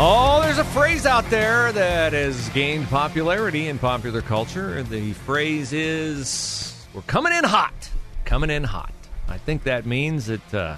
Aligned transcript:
Oh, 0.00 0.40
there's 0.42 0.58
a 0.58 0.64
phrase 0.64 1.06
out 1.06 1.28
there 1.28 1.72
that 1.72 2.12
has 2.12 2.50
gained 2.50 2.86
popularity 2.86 3.66
in 3.66 3.80
popular 3.80 4.22
culture. 4.22 4.84
The 4.84 5.12
phrase 5.12 5.72
is, 5.72 6.86
we're 6.94 7.02
coming 7.02 7.32
in 7.32 7.42
hot. 7.42 7.90
Coming 8.24 8.48
in 8.48 8.62
hot. 8.62 8.92
I 9.26 9.38
think 9.38 9.64
that 9.64 9.86
means 9.86 10.26
that 10.26 10.54
uh, 10.54 10.76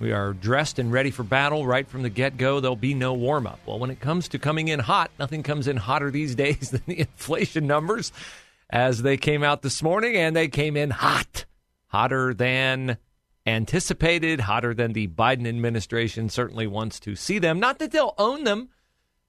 we 0.00 0.10
are 0.10 0.32
dressed 0.32 0.80
and 0.80 0.90
ready 0.90 1.12
for 1.12 1.22
battle 1.22 1.64
right 1.64 1.86
from 1.86 2.02
the 2.02 2.10
get 2.10 2.36
go. 2.36 2.58
There'll 2.58 2.74
be 2.74 2.92
no 2.92 3.14
warm 3.14 3.46
up. 3.46 3.60
Well, 3.64 3.78
when 3.78 3.90
it 3.90 4.00
comes 4.00 4.26
to 4.30 4.38
coming 4.40 4.66
in 4.66 4.80
hot, 4.80 5.12
nothing 5.20 5.44
comes 5.44 5.68
in 5.68 5.76
hotter 5.76 6.10
these 6.10 6.34
days 6.44 6.70
than 6.70 6.82
the 6.88 6.98
inflation 6.98 7.68
numbers 7.68 8.10
as 8.68 9.00
they 9.00 9.16
came 9.16 9.44
out 9.44 9.62
this 9.62 9.80
morning, 9.80 10.16
and 10.16 10.34
they 10.34 10.48
came 10.48 10.76
in 10.76 10.90
hot. 10.90 11.44
Hotter 11.86 12.34
than 12.34 12.98
anticipated, 13.48 14.40
hotter 14.40 14.74
than 14.74 14.92
the 14.92 15.08
Biden 15.08 15.48
administration 15.48 16.28
certainly 16.28 16.66
wants 16.66 17.00
to 17.00 17.16
see 17.16 17.38
them. 17.38 17.58
Not 17.58 17.78
that 17.78 17.90
they'll 17.90 18.14
own 18.18 18.44
them, 18.44 18.68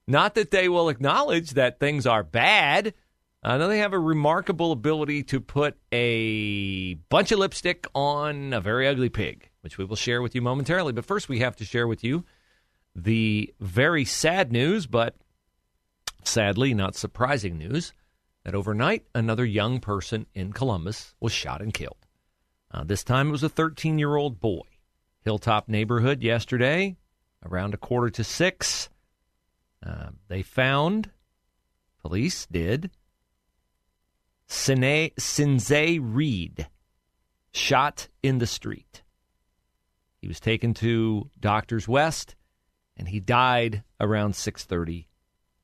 not 0.07 0.35
that 0.35 0.51
they 0.51 0.67
will 0.67 0.89
acknowledge 0.89 1.51
that 1.51 1.79
things 1.79 2.05
are 2.05 2.23
bad. 2.23 2.93
Uh, 3.41 3.57
no, 3.57 3.67
they 3.69 3.79
have 3.79 3.93
a 3.93 3.99
remarkable 3.99 4.73
ability 4.73 5.23
to 5.23 5.39
put 5.39 5.77
a 5.91 6.95
bunch 7.09 7.31
of 7.31 7.39
lipstick 7.39 7.87
on 7.95 8.51
a 8.51 8.59
very 8.59 8.87
ugly 8.87 9.09
pig, 9.09 9.49
which 9.61 9.77
we 9.77 9.85
will 9.85 9.95
share 9.95 10.21
with 10.21 10.35
you 10.35 10.41
momentarily. 10.41 10.91
But 10.91 11.05
first, 11.05 11.29
we 11.29 11.39
have 11.39 11.55
to 11.57 11.65
share 11.65 11.87
with 11.87 12.03
you 12.03 12.25
the 12.93 13.53
very 13.61 14.03
sad 14.03 14.51
news, 14.51 14.87
but 14.87 15.15
sadly 16.23 16.73
not 16.73 16.95
surprising 16.95 17.57
news, 17.57 17.93
that 18.43 18.55
overnight 18.55 19.05
another 19.15 19.45
young 19.45 19.79
person 19.79 20.25
in 20.33 20.51
Columbus 20.51 21.15
was 21.21 21.31
shot 21.31 21.61
and 21.61 21.73
killed. 21.73 22.05
Uh, 22.71 22.83
this 22.83 23.03
time 23.03 23.29
it 23.29 23.31
was 23.31 23.43
a 23.43 23.49
13 23.49 23.97
year 23.97 24.15
old 24.15 24.39
boy. 24.39 24.61
Hilltop 25.21 25.67
neighborhood 25.67 26.23
yesterday, 26.23 26.95
around 27.45 27.73
a 27.73 27.77
quarter 27.77 28.09
to 28.09 28.23
six. 28.23 28.89
Uh, 29.85 30.09
they 30.27 30.41
found, 30.41 31.11
police 32.01 32.45
did, 32.45 32.91
Sine, 34.47 35.11
Sinzae 35.19 35.99
Reed 36.01 36.67
shot 37.51 38.07
in 38.23 38.39
the 38.39 38.47
street. 38.47 39.03
He 40.21 40.27
was 40.27 40.39
taken 40.39 40.73
to 40.75 41.29
Doctors 41.39 41.87
West, 41.87 42.35
and 42.97 43.07
he 43.07 43.19
died 43.19 43.83
around 43.99 44.33
6:30 44.33 45.05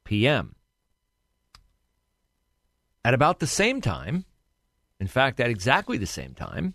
p.m. 0.04 0.56
At 3.04 3.14
about 3.14 3.40
the 3.40 3.48
same 3.48 3.82
time, 3.82 4.26
in 5.00 5.08
fact, 5.08 5.40
at 5.40 5.50
exactly 5.50 5.98
the 5.98 6.06
same 6.06 6.34
time, 6.34 6.74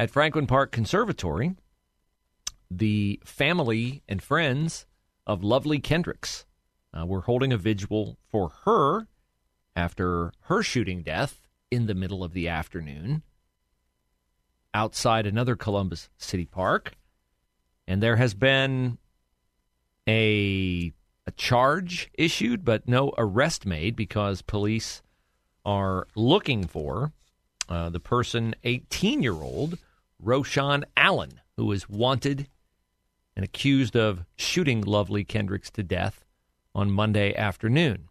at 0.00 0.10
Franklin 0.10 0.46
Park 0.46 0.72
Conservatory, 0.72 1.54
the 2.70 3.20
family 3.22 4.02
and 4.08 4.22
friends 4.22 4.86
of 5.26 5.44
Lovely 5.44 5.78
Kendricks 5.78 6.46
uh, 6.98 7.04
were 7.04 7.20
holding 7.20 7.52
a 7.52 7.58
vigil 7.58 8.16
for 8.26 8.50
her 8.64 9.08
after 9.76 10.32
her 10.44 10.62
shooting 10.62 11.02
death 11.02 11.46
in 11.70 11.84
the 11.84 11.94
middle 11.94 12.24
of 12.24 12.32
the 12.32 12.48
afternoon 12.48 13.22
outside 14.72 15.26
another 15.26 15.54
Columbus 15.54 16.08
City 16.16 16.46
Park. 16.46 16.94
And 17.86 18.02
there 18.02 18.16
has 18.16 18.32
been 18.32 18.96
a, 20.08 20.94
a 21.26 21.30
charge 21.32 22.08
issued, 22.14 22.64
but 22.64 22.88
no 22.88 23.12
arrest 23.18 23.66
made 23.66 23.96
because 23.96 24.40
police 24.40 25.02
are 25.66 26.06
looking 26.16 26.66
for 26.66 27.12
uh, 27.68 27.90
the 27.90 28.00
person, 28.00 28.54
18 28.64 29.22
year 29.22 29.34
old 29.34 29.76
Roshan 30.20 30.84
Allen, 30.96 31.40
who 31.56 31.70
is 31.72 31.88
wanted 31.88 32.48
and 33.34 33.44
accused 33.44 33.96
of 33.96 34.24
shooting 34.36 34.82
Lovely 34.82 35.24
Kendricks 35.24 35.70
to 35.72 35.82
death 35.82 36.24
on 36.74 36.90
Monday 36.90 37.34
afternoon. 37.34 38.08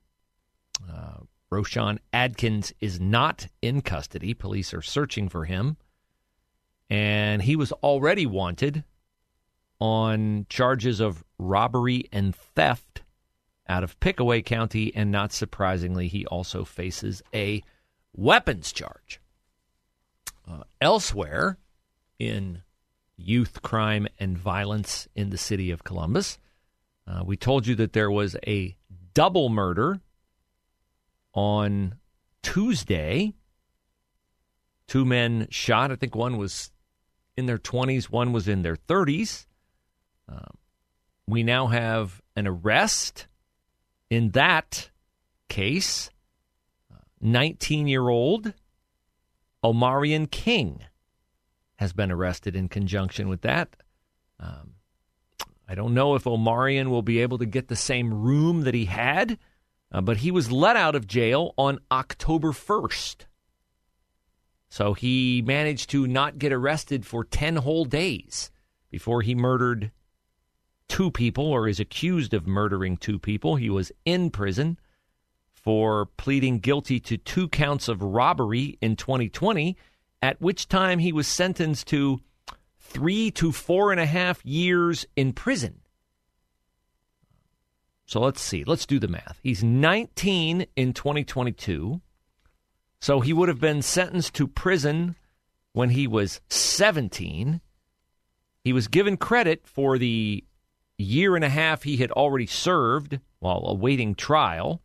Uh, 0.90 1.20
Roshan 1.50 2.00
Adkins 2.14 2.74
is 2.80 3.00
not 3.00 3.47
in 3.62 3.81
custody. 3.81 4.34
Police 4.34 4.74
are 4.74 4.81
searching 4.81 5.30
for 5.30 5.46
him. 5.46 5.78
And 6.90 7.42
he 7.42 7.56
was 7.56 7.72
already 7.72 8.26
wanted 8.26 8.84
on 9.80 10.46
charges 10.50 11.00
of 11.00 11.24
robbery 11.38 12.06
and 12.12 12.36
theft 12.36 13.03
out 13.68 13.84
of 13.84 14.00
Pickaway 14.00 14.41
County. 14.41 14.94
And 14.96 15.12
not 15.12 15.31
surprisingly, 15.31 16.08
he 16.08 16.26
also 16.28 16.64
faces 16.64 17.22
a 17.34 17.64
weapons 18.14 18.72
charge. 18.72 19.20
Uh, 20.47 20.64
elsewhere, 20.81 21.58
in 22.19 22.62
youth 23.18 23.62
crime 23.62 24.07
and 24.19 24.38
violence 24.38 25.07
in 25.16 25.30
the 25.30 25.38
city 25.38 25.72
of 25.72 25.84
Columbus. 25.84 26.38
Uh, 27.07 27.24
we 27.25 27.35
told 27.35 27.66
you 27.66 27.75
that 27.75 27.94
there 27.94 28.12
was 28.12 28.35
a 28.46 28.75
double 29.13 29.50
murder 29.50 30.00
on 31.34 31.96
Tuesday. 32.44 33.34
Two 34.88 35.06
men 35.06 35.47
shot. 35.50 35.91
I 35.91 35.96
think 35.96 36.16
one 36.16 36.38
was 36.38 36.72
in 37.35 37.46
their 37.46 37.58
20s, 37.58 38.06
one 38.06 38.34
was 38.34 38.47
in 38.47 38.62
their 38.62 38.75
30s. 38.75 39.46
Um, 40.28 40.58
we 41.25 41.44
now 41.44 41.68
have 41.68 42.22
an 42.35 42.47
arrest 42.47 43.28
in 44.09 44.31
that 44.31 44.90
case. 45.47 46.09
19 47.22 47.88
year 47.88 48.08
old 48.08 48.53
Omarion 49.63 50.29
King 50.29 50.81
has 51.79 51.94
been 51.94 52.12
arrested 52.12 52.57
in 52.57 52.67
conjunction 52.67 53.29
with 53.29 53.40
that. 53.40 53.73
Um, 54.38 54.73
I 55.66 55.75
don't 55.75 55.94
know 55.94 56.16
if 56.16 56.25
Omarion 56.25 56.90
will 56.90 57.01
be 57.01 57.22
able 57.22 57.38
to 57.38 57.45
get 57.45 57.69
the 57.69 57.75
same 57.78 58.13
room 58.13 58.63
that 58.63 58.73
he 58.73 58.84
had, 58.84 59.40
uh, 59.90 60.01
but 60.01 60.17
he 60.17 60.29
was 60.29 60.51
let 60.51 60.75
out 60.75 60.94
of 60.94 61.07
jail 61.07 61.53
on 61.57 61.79
October 61.90 62.50
1st. 62.50 63.28
So 64.67 64.94
he 64.94 65.41
managed 65.41 65.90
to 65.91 66.06
not 66.06 66.38
get 66.38 66.51
arrested 66.51 67.06
for 67.06 67.23
10 67.23 67.56
whole 67.56 67.85
days 67.85 68.51
before 68.91 69.22
he 69.22 69.34
murdered 69.34 69.91
two 70.90 71.09
people 71.09 71.46
or 71.46 71.66
is 71.66 71.79
accused 71.79 72.34
of 72.34 72.46
murdering 72.46 72.97
two 72.97 73.19
people. 73.19 73.56
He 73.56 73.69
was 73.69 73.94
in 74.03 74.31
prison 74.31 74.78
for 75.53 76.07
pleading 76.17 76.59
guilty 76.59 77.00
to 77.00 77.16
two 77.16 77.47
counts 77.47 77.88
of 77.88 78.01
robbery 78.01 78.78
in 78.82 78.97
2020 78.97 79.78
at 80.22 80.42
which 80.42 80.68
time 80.68 81.00
he 81.00 81.12
was 81.12 81.28
sentenced 81.28 81.88
to 81.88 82.22
three 82.80 83.32
to 83.32 83.52
four 83.52 83.92
and 83.92 84.00
a 84.00 84.06
half 84.06 84.46
years 84.46 85.06
in 85.16 85.34
prison. 85.34 85.82
So 88.06 88.20
let's 88.20 88.42
see. 88.42 88.64
Let's 88.64 88.88
do 88.88 89.00
the 89.00 89.08
math. 89.08 89.40
He's 89.44 89.64
19 89.64 90.66
in 90.76 90.94
2022. 90.94 92.02
So 93.00 93.20
he 93.20 93.34
would 93.34 93.50
have 93.50 93.60
been 93.60 93.82
sentenced 93.82 94.34
to 94.36 94.48
prison 94.48 95.16
when 95.74 95.92
he 95.92 96.08
was 96.08 96.42
17. 96.50 97.62
He 98.64 98.74
was 98.74 98.88
given 98.88 99.16
credit 99.16 99.68
for 99.68 99.98
the 99.98 100.44
year 100.98 101.36
and 101.36 101.46
a 101.46 101.50
half 101.50 101.84
he 101.84 101.98
had 101.98 102.12
already 102.12 102.48
served 102.48 103.20
while 103.40 103.64
awaiting 103.68 104.16
trial. 104.16 104.82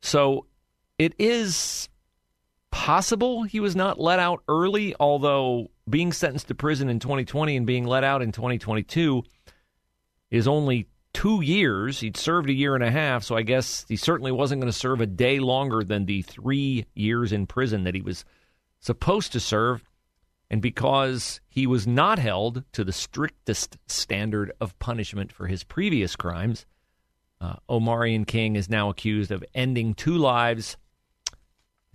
So 0.00 0.46
it 0.96 1.14
is 1.18 1.88
possible 2.70 3.42
he 3.42 3.60
was 3.60 3.76
not 3.76 4.00
let 4.00 4.18
out 4.18 4.42
early, 4.48 4.94
although 5.00 5.70
being 5.88 6.12
sentenced 6.12 6.48
to 6.48 6.54
prison 6.54 6.88
in 6.88 6.98
2020 6.98 7.56
and 7.56 7.66
being 7.66 7.84
let 7.84 8.04
out 8.04 8.22
in 8.22 8.32
2022 8.32 9.22
is 10.30 10.46
only 10.46 10.86
two 11.12 11.40
years. 11.40 12.00
He'd 12.00 12.16
served 12.16 12.48
a 12.48 12.54
year 12.54 12.74
and 12.74 12.84
a 12.84 12.90
half, 12.90 13.24
so 13.24 13.36
I 13.36 13.42
guess 13.42 13.84
he 13.88 13.96
certainly 13.96 14.32
wasn't 14.32 14.60
going 14.60 14.72
to 14.72 14.78
serve 14.78 15.00
a 15.00 15.06
day 15.06 15.38
longer 15.38 15.82
than 15.82 16.04
the 16.04 16.22
three 16.22 16.86
years 16.94 17.32
in 17.32 17.46
prison 17.46 17.84
that 17.84 17.94
he 17.94 18.02
was 18.02 18.24
supposed 18.80 19.32
to 19.32 19.40
serve. 19.40 19.82
And 20.50 20.62
because 20.62 21.40
he 21.48 21.66
was 21.66 21.86
not 21.86 22.18
held 22.18 22.64
to 22.72 22.84
the 22.84 22.92
strictest 22.92 23.76
standard 23.86 24.52
of 24.60 24.78
punishment 24.78 25.32
for 25.32 25.46
his 25.46 25.62
previous 25.64 26.16
crimes, 26.16 26.64
uh, 27.40 27.56
Omarion 27.68 28.26
King 28.26 28.56
is 28.56 28.70
now 28.70 28.88
accused 28.88 29.30
of 29.30 29.44
ending 29.54 29.94
two 29.94 30.16
lives. 30.16 30.76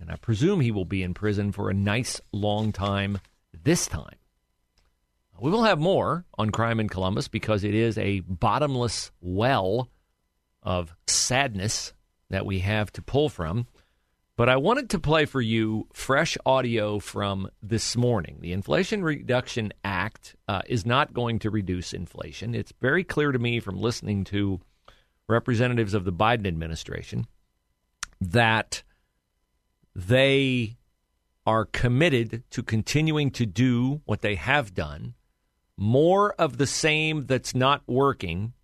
And 0.00 0.10
I 0.10 0.16
presume 0.16 0.60
he 0.60 0.70
will 0.70 0.84
be 0.84 1.02
in 1.02 1.14
prison 1.14 1.52
for 1.52 1.70
a 1.70 1.74
nice 1.74 2.20
long 2.32 2.72
time 2.72 3.20
this 3.62 3.86
time. 3.86 4.16
We 5.40 5.50
will 5.50 5.64
have 5.64 5.78
more 5.78 6.24
on 6.38 6.50
crime 6.50 6.78
in 6.78 6.88
Columbus 6.88 7.28
because 7.28 7.64
it 7.64 7.74
is 7.74 7.98
a 7.98 8.20
bottomless 8.20 9.10
well 9.20 9.88
of 10.62 10.94
sadness 11.06 11.92
that 12.30 12.46
we 12.46 12.60
have 12.60 12.92
to 12.92 13.02
pull 13.02 13.28
from. 13.28 13.66
But 14.36 14.48
I 14.48 14.56
wanted 14.56 14.90
to 14.90 14.98
play 14.98 15.26
for 15.26 15.40
you 15.40 15.86
fresh 15.92 16.36
audio 16.44 16.98
from 16.98 17.48
this 17.62 17.96
morning. 17.96 18.38
The 18.40 18.52
Inflation 18.52 19.04
Reduction 19.04 19.72
Act 19.84 20.34
uh, 20.48 20.62
is 20.66 20.84
not 20.84 21.14
going 21.14 21.38
to 21.40 21.50
reduce 21.50 21.92
inflation. 21.92 22.54
It's 22.54 22.72
very 22.80 23.04
clear 23.04 23.30
to 23.30 23.38
me 23.38 23.60
from 23.60 23.76
listening 23.76 24.24
to 24.24 24.60
representatives 25.28 25.94
of 25.94 26.04
the 26.04 26.12
Biden 26.12 26.48
administration 26.48 27.26
that 28.20 28.82
they 29.94 30.76
are 31.46 31.64
committed 31.64 32.42
to 32.50 32.62
continuing 32.62 33.30
to 33.32 33.46
do 33.46 34.00
what 34.04 34.22
they 34.22 34.34
have 34.34 34.74
done. 34.74 35.14
More 35.76 36.32
of 36.34 36.56
the 36.56 36.66
same 36.66 37.26
that's 37.26 37.54
not 37.54 37.82
working 37.86 38.54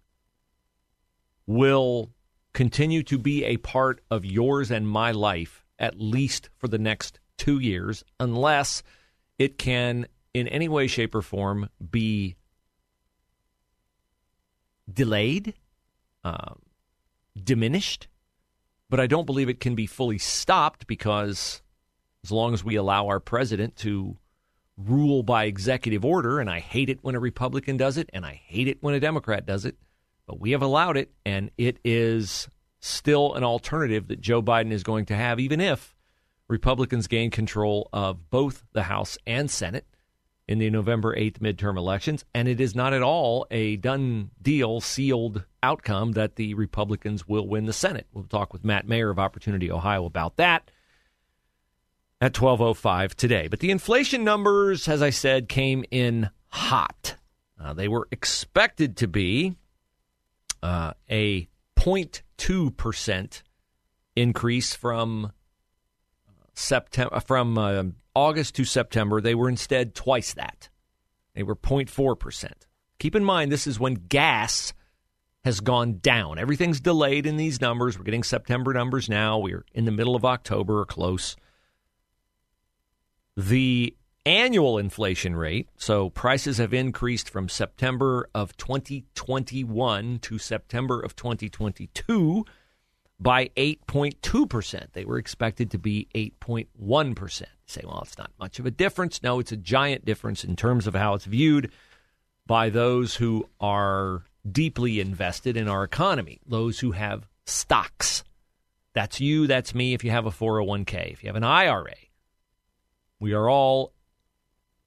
will 1.47 2.11
continue 2.53 3.03
to 3.03 3.19
be 3.19 3.45
a 3.45 3.57
part 3.59 4.01
of 4.11 4.25
yours 4.25 4.71
and 4.71 4.89
my 4.89 5.11
life 5.11 5.65
at 5.81 5.99
least 5.99 6.51
for 6.59 6.69
the 6.69 6.79
next 6.79 7.19
two 7.39 7.59
years, 7.59 8.05
unless 8.21 8.83
it 9.39 9.57
can, 9.57 10.07
in 10.35 10.47
any 10.47 10.69
way, 10.69 10.87
shape, 10.87 11.15
or 11.15 11.23
form, 11.23 11.71
be 11.91 12.37
delayed, 14.93 15.55
uh, 16.23 16.53
diminished. 17.43 18.09
But 18.91 19.01
I 19.01 19.07
don't 19.07 19.25
believe 19.25 19.49
it 19.49 19.61
can 19.61 19.75
be 19.75 19.87
fully 19.87 20.19
stopped 20.19 20.87
because 20.87 21.63
as 22.25 22.33
long 22.33 22.53
as 22.53 22.65
we 22.65 22.77
allow 22.77 23.07
our 23.07 23.21
president 23.21 23.77
to 23.77 24.17
rule 24.77 25.23
by 25.23 25.45
executive 25.45 26.05
order, 26.05 26.41
and 26.41 26.51
I 26.51 26.61
hate 26.61 26.91
it 26.91 26.99
when 27.03 27.15
a 27.15 27.21
Republican 27.21 27.77
does 27.77 27.97
it, 27.97 28.11
and 28.13 28.27
I 28.27 28.41
hate 28.45 28.69
it 28.69 28.83
when 28.83 28.95
a 28.95 29.01
Democrat 29.01 29.47
does 29.47 29.65
it, 29.65 29.77
but 30.27 30.41
we 30.41 30.51
have 30.51 30.63
allowed 30.63 30.97
it, 30.97 31.13
and 31.25 31.51
it 31.57 31.79
is 31.85 32.49
still 32.81 33.35
an 33.35 33.45
alternative 33.45 34.09
that 34.09 34.21
Joe 34.21 34.43
Biden 34.43 34.73
is 34.73 34.83
going 34.83 35.07
to 35.07 35.17
have, 35.17 35.39
even 35.39 35.61
if 35.61 35.97
Republicans 36.49 37.07
gain 37.07 37.31
control 37.31 37.89
of 37.93 38.31
both 38.31 38.65
the 38.73 38.83
House 38.85 39.17
and 39.27 39.51
Senate 39.51 39.87
in 40.51 40.59
the 40.59 40.69
November 40.69 41.15
8th 41.15 41.39
midterm 41.39 41.79
elections. 41.79 42.25
And 42.35 42.49
it 42.49 42.61
is 42.61 42.75
not 42.75 42.93
at 42.93 43.03
all 43.03 43.47
a 43.53 43.77
done 43.77 44.33
deal, 44.43 44.81
sealed 44.81 45.45
outcome 45.63 46.13
that 46.13 46.35
the 46.35 46.55
Republicans 46.55 47.29
will 47.29 47.47
win 47.47 47.67
the 47.67 47.73
Senate. 47.73 48.09
We'll 48.13 48.25
talk 48.25 48.53
with 48.53 48.65
Matt 48.65 48.89
Mayer 48.89 49.11
of 49.11 49.19
Opportunity 49.21 49.71
Ohio 49.71 50.05
about 50.07 50.39
that 50.39 50.73
at 52.21 52.35
12:05 52.35 53.15
today. 53.15 53.47
But 53.47 53.61
the 53.61 53.71
inflation 53.71 54.25
numbers, 54.25 54.89
as 54.89 55.03
I 55.03 55.11
said, 55.11 55.49
came 55.49 55.85
in 55.93 56.31
hot. 56.49 57.15
Uh, 57.57 57.73
they 57.73 57.87
were 57.87 58.09
expected 58.11 58.97
to 58.97 59.07
be 59.07 59.55
uh, 60.65 60.95
a 61.09 61.49
0.2% 61.77 63.43
increase 64.17 64.75
from 64.75 65.31
September 66.61 67.21
from 67.21 67.59
uh, 67.59 67.85
August 68.15 68.55
to 68.57 68.65
September. 68.65 69.21
They 69.21 69.35
were 69.35 69.49
instead 69.49 69.95
twice 69.95 70.35
that. 70.35 70.69
They 71.35 71.43
were 71.43 71.57
0.4%. 71.57 72.53
Keep 72.99 73.17
in 73.17 73.25
mind 73.25 73.51
this 73.51 73.67
is 73.67 73.81
when 73.81 73.95
gas 73.95 74.73
has 75.45 75.61
gone 75.61 75.99
down. 76.01 76.39
Everything's 76.39 76.81
delayed 76.81 77.27
in 77.27 77.37
these 77.37 77.61
numbers. 77.61 77.99
We're 77.99 78.05
getting 78.05 78.23
September 78.23 78.75
numbers 78.75 79.09
now. 79.09 79.39
We're 79.39 79.65
in 79.73 79.87
the 79.87 79.91
middle 79.91 80.15
of 80.15 80.25
October 80.25 80.81
or 80.81 80.85
close. 80.85 81.37
The 83.37 83.97
annual 84.27 84.77
inflation 84.77 85.35
rate, 85.35 85.69
so 85.77 86.11
prices 86.11 86.59
have 86.59 86.75
increased 86.75 87.31
from 87.31 87.49
September 87.49 88.29
of 88.35 88.57
2021 88.59 90.19
to 90.19 90.39
September 90.39 91.01
of 91.01 91.17
2022 91.17 92.45
by 93.21 93.49
8.2%. 93.57 94.93
They 94.93 95.05
were 95.05 95.19
expected 95.19 95.71
to 95.73 95.79
be 95.79 96.09
8.1%. 96.15 97.43
say, 97.67 97.83
well, 97.85 98.03
it's 98.03 98.17
not 98.17 98.33
much 98.41 98.59
of 98.59 98.67
a 98.67 98.71
difference. 98.71 99.23
No, 99.23 99.39
it's 99.39 99.53
a 99.53 99.57
giant 99.57 100.05
difference 100.05 100.43
in 100.43 100.57
terms 100.57 100.87
of 100.87 100.95
how 100.95 101.15
it's 101.15 101.27
viewed 101.27 101.71
by 102.47 102.71
those 102.71 103.15
who 103.15 103.47
are 103.61 104.25
deeply 104.51 105.01
invested 105.01 105.57
in 105.57 105.69
our 105.69 105.85
economy, 105.85 106.41
those 106.47 106.81
who 106.81 106.93
have 106.93 107.29
stocks. 107.45 108.25
That's 108.95 109.21
you, 109.21 109.47
that's 109.47 109.75
me 109.75 109.93
if 109.93 110.03
you 110.03 110.11
have 110.11 110.27
a 110.27 110.31
401k, 110.31 111.13
if 111.13 111.23
you 111.23 111.29
have 111.29 111.37
an 111.37 111.45
IRA. 111.45 111.95
We 113.21 113.35
are 113.35 113.49
all 113.49 113.93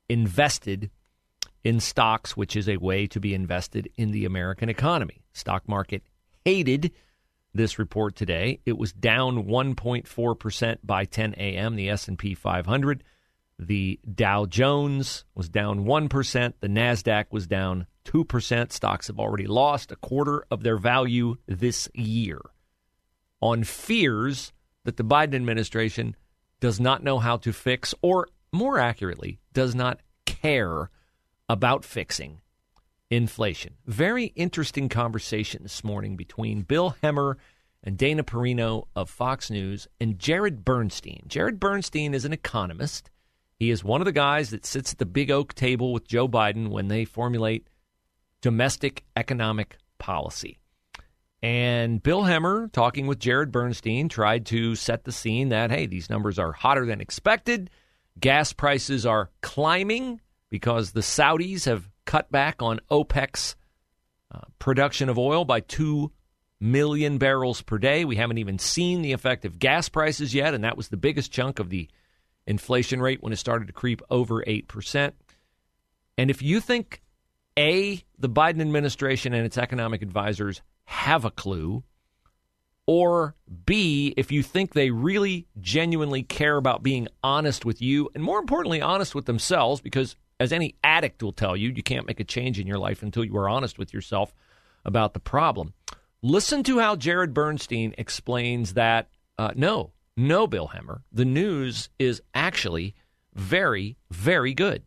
invested 0.09 0.89
in 1.63 1.79
stocks, 1.79 2.35
which 2.35 2.55
is 2.55 2.67
a 2.67 2.77
way 2.77 3.05
to 3.07 3.19
be 3.19 3.33
invested 3.33 3.89
in 3.95 4.11
the 4.11 4.25
American 4.25 4.69
economy. 4.69 5.23
Stock 5.33 5.69
market 5.69 6.03
hated 6.43 6.91
this 7.53 7.79
report 7.79 8.15
today. 8.15 8.59
It 8.65 8.77
was 8.77 8.93
down 8.93 9.45
1.4% 9.45 10.77
by 10.83 11.05
10 11.05 11.35
a.m. 11.37 11.75
The 11.75 11.89
S&P 11.89 12.33
500, 12.33 13.03
the 13.59 13.99
Dow 14.13 14.45
Jones 14.45 15.25
was 15.35 15.49
down 15.49 15.85
1%, 15.85 16.53
the 16.59 16.67
Nasdaq 16.67 17.25
was 17.31 17.47
down 17.47 17.85
2%. 18.05 18.71
Stocks 18.71 19.07
have 19.07 19.19
already 19.19 19.47
lost 19.47 19.91
a 19.91 19.97
quarter 19.97 20.45
of 20.49 20.63
their 20.63 20.77
value 20.77 21.35
this 21.47 21.87
year 21.93 22.41
on 23.41 23.63
fears 23.63 24.51
that 24.83 24.97
the 24.97 25.03
Biden 25.03 25.35
administration 25.35 26.15
does 26.59 26.79
not 26.79 27.03
know 27.03 27.19
how 27.19 27.37
to 27.37 27.53
fix 27.53 27.93
or 28.01 28.27
more 28.51 28.79
accurately 28.79 29.39
does 29.53 29.75
not 29.75 29.99
care 30.25 30.89
about 31.49 31.83
fixing 31.83 32.39
inflation. 33.15 33.75
Very 33.85 34.25
interesting 34.35 34.89
conversation 34.89 35.63
this 35.63 35.83
morning 35.83 36.15
between 36.15 36.61
Bill 36.61 36.95
Hemmer 37.03 37.37
and 37.83 37.97
Dana 37.97 38.23
Perino 38.23 38.87
of 38.95 39.09
Fox 39.09 39.51
News 39.51 39.87
and 39.99 40.17
Jared 40.17 40.63
Bernstein. 40.63 41.23
Jared 41.27 41.59
Bernstein 41.59 42.13
is 42.13 42.25
an 42.25 42.33
economist. 42.33 43.09
He 43.59 43.69
is 43.69 43.83
one 43.83 44.01
of 44.01 44.05
the 44.05 44.11
guys 44.11 44.49
that 44.49 44.65
sits 44.65 44.93
at 44.93 44.97
the 44.97 45.05
big 45.05 45.29
oak 45.29 45.53
table 45.53 45.93
with 45.93 46.07
Joe 46.07 46.27
Biden 46.27 46.69
when 46.69 46.87
they 46.87 47.05
formulate 47.05 47.67
domestic 48.41 49.03
economic 49.15 49.77
policy. 49.99 50.59
And 51.41 52.01
Bill 52.01 52.23
Hemmer, 52.23 52.71
talking 52.71 53.05
with 53.05 53.19
Jared 53.19 53.51
Bernstein, 53.51 54.07
tried 54.07 54.45
to 54.47 54.75
set 54.75 55.03
the 55.03 55.11
scene 55.11 55.49
that, 55.49 55.71
hey, 55.71 55.85
these 55.85 56.09
numbers 56.09 56.39
are 56.39 56.53
hotter 56.53 56.85
than 56.85 57.01
expected. 57.01 57.69
Gas 58.19 58.53
prices 58.53 59.05
are 59.05 59.29
climbing 59.41 60.21
because 60.49 60.91
the 60.91 61.01
Saudis 61.01 61.65
have 61.65 61.89
cut 62.13 62.31
back 62.31 62.61
on 62.61 62.79
OPEC's 62.91 63.55
uh, 64.31 64.41
production 64.59 65.09
of 65.09 65.17
oil 65.17 65.45
by 65.45 65.59
2 65.61 66.11
million 66.59 67.17
barrels 67.17 67.63
per 67.63 67.79
day. 67.79 68.05
We 68.05 68.17
haven't 68.17 68.37
even 68.37 68.59
seen 68.59 69.01
the 69.01 69.13
effect 69.13 69.45
of 69.45 69.57
gas 69.57 69.89
prices 69.89 70.31
yet, 70.31 70.53
and 70.53 70.63
that 70.63 70.77
was 70.77 70.89
the 70.89 70.97
biggest 70.97 71.31
chunk 71.31 71.57
of 71.57 71.71
the 71.71 71.89
inflation 72.45 73.01
rate 73.01 73.23
when 73.23 73.33
it 73.33 73.37
started 73.37 73.65
to 73.65 73.73
creep 73.73 73.99
over 74.11 74.43
8%. 74.43 75.13
And 76.19 76.29
if 76.29 76.43
you 76.43 76.59
think 76.59 77.01
A, 77.57 78.03
the 78.19 78.29
Biden 78.29 78.61
administration 78.61 79.33
and 79.33 79.43
its 79.43 79.57
economic 79.57 80.03
advisors 80.03 80.61
have 80.85 81.25
a 81.25 81.31
clue, 81.31 81.83
or 82.85 83.33
B, 83.65 84.13
if 84.17 84.31
you 84.31 84.43
think 84.43 84.73
they 84.73 84.91
really 84.91 85.47
genuinely 85.59 86.21
care 86.21 86.57
about 86.57 86.83
being 86.83 87.07
honest 87.23 87.65
with 87.65 87.81
you, 87.81 88.11
and 88.13 88.23
more 88.23 88.37
importantly, 88.37 88.83
honest 88.83 89.15
with 89.15 89.25
themselves, 89.25 89.81
because 89.81 90.15
as 90.39 90.51
any 90.51 90.75
addict 90.83 91.21
will 91.23 91.33
tell 91.33 91.55
you, 91.55 91.69
you 91.75 91.83
can't 91.83 92.07
make 92.07 92.19
a 92.19 92.23
change 92.23 92.59
in 92.59 92.67
your 92.67 92.77
life 92.77 93.03
until 93.03 93.23
you 93.23 93.35
are 93.37 93.49
honest 93.49 93.77
with 93.77 93.93
yourself 93.93 94.33
about 94.85 95.13
the 95.13 95.19
problem. 95.19 95.73
Listen 96.21 96.63
to 96.63 96.79
how 96.79 96.95
Jared 96.95 97.33
Bernstein 97.33 97.93
explains 97.97 98.73
that 98.73 99.09
uh, 99.37 99.51
no, 99.55 99.91
no, 100.15 100.47
Bill 100.47 100.67
Hemmer, 100.67 101.01
the 101.11 101.25
news 101.25 101.89
is 101.97 102.21
actually 102.33 102.95
very, 103.33 103.97
very 104.11 104.53
good. 104.53 104.83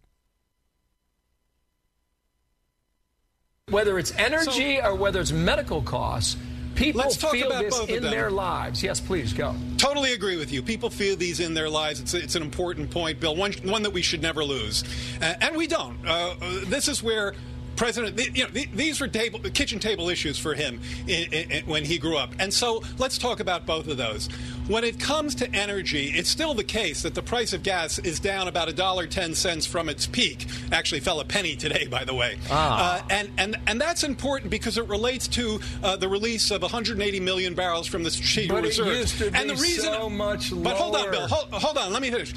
Whether 3.68 3.98
it's 3.98 4.12
energy 4.12 4.76
so, 4.76 4.86
or 4.86 4.94
whether 4.94 5.20
it's 5.20 5.32
medical 5.32 5.82
costs, 5.82 6.36
People 6.76 7.00
Let's 7.00 7.16
talk 7.16 7.32
feel 7.32 7.46
about 7.46 7.62
this 7.64 7.76
both 7.76 7.88
in 7.88 7.96
of 7.96 8.02
them. 8.02 8.10
their 8.12 8.30
lives. 8.30 8.82
Yes, 8.82 9.00
please 9.00 9.32
go. 9.32 9.54
Totally 9.78 10.12
agree 10.12 10.36
with 10.36 10.52
you. 10.52 10.62
People 10.62 10.90
feel 10.90 11.16
these 11.16 11.40
in 11.40 11.54
their 11.54 11.70
lives. 11.70 12.00
It's, 12.00 12.14
it's 12.14 12.34
an 12.34 12.42
important 12.42 12.90
point, 12.90 13.18
Bill. 13.18 13.34
One, 13.34 13.52
one 13.64 13.82
that 13.82 13.92
we 13.92 14.02
should 14.02 14.20
never 14.20 14.44
lose, 14.44 14.84
uh, 15.22 15.34
and 15.40 15.56
we 15.56 15.66
don't. 15.66 15.96
Uh, 16.06 16.34
this 16.66 16.86
is 16.86 17.02
where 17.02 17.34
President, 17.76 18.36
you 18.36 18.44
know, 18.44 18.50
these 18.50 19.00
were 19.00 19.08
table, 19.08 19.38
kitchen 19.40 19.78
table 19.78 20.08
issues 20.08 20.38
for 20.38 20.54
him 20.54 20.80
in, 21.06 21.32
in, 21.32 21.66
when 21.66 21.84
he 21.84 21.98
grew 21.98 22.16
up. 22.16 22.30
And 22.38 22.52
so 22.52 22.82
let's 22.98 23.18
talk 23.18 23.40
about 23.40 23.66
both 23.66 23.86
of 23.88 23.96
those. 23.96 24.28
When 24.68 24.82
it 24.82 24.98
comes 24.98 25.34
to 25.36 25.54
energy, 25.54 26.06
it's 26.08 26.28
still 26.28 26.54
the 26.54 26.64
case 26.64 27.02
that 27.02 27.14
the 27.14 27.22
price 27.22 27.52
of 27.52 27.62
gas 27.62 27.98
is 28.00 28.18
down 28.18 28.48
about 28.48 28.68
a 28.68 28.72
dollar 28.72 29.06
ten 29.06 29.34
cents 29.34 29.64
from 29.64 29.88
its 29.88 30.06
peak. 30.06 30.46
Actually, 30.72 31.00
fell 31.00 31.20
a 31.20 31.24
penny 31.24 31.54
today, 31.54 31.86
by 31.86 32.04
the 32.04 32.14
way. 32.14 32.38
Ah. 32.50 32.96
Uh, 32.96 33.02
and 33.10 33.30
and 33.38 33.56
and 33.66 33.80
that's 33.80 34.02
important 34.02 34.50
because 34.50 34.76
it 34.76 34.88
relates 34.88 35.28
to 35.28 35.60
uh, 35.84 35.96
the 35.96 36.08
release 36.08 36.50
of 36.50 36.62
180 36.62 37.20
million 37.20 37.54
barrels 37.54 37.86
from 37.86 38.02
the 38.02 38.10
strategic 38.10 38.50
but 38.50 38.64
reserve. 38.64 38.88
It 38.88 38.96
used 38.96 39.18
to 39.18 39.26
and 39.26 39.48
be 39.50 39.54
the 39.54 39.62
reason, 39.62 39.92
so 39.92 40.10
much 40.10 40.50
lower. 40.50 40.64
But 40.64 40.76
hold 40.76 40.96
on, 40.96 41.10
Bill. 41.10 41.28
Hold, 41.28 41.52
hold 41.52 41.78
on. 41.78 41.92
Let 41.92 42.02
me 42.02 42.10
finish. 42.10 42.34